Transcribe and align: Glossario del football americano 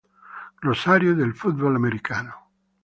Glossario 0.63 1.15
del 1.15 1.35
football 1.35 1.75
americano 1.75 2.49